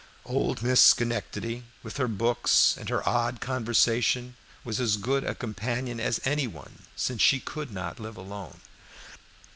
Old 0.25 0.63
Miss 0.63 0.81
Schenectady, 0.81 1.63
with 1.83 1.97
her 1.97 2.07
books 2.07 2.75
and 2.75 2.89
her 2.89 3.07
odd 3.07 3.39
conversation, 3.39 4.35
was 4.63 4.79
as 4.79 4.97
good 4.97 5.23
a 5.23 5.35
companion 5.35 5.99
as 5.99 6.19
any 6.25 6.47
one, 6.47 6.85
since 6.95 7.21
she 7.21 7.39
could 7.39 7.71
not 7.71 7.99
live 7.99 8.17
alone. 8.17 8.61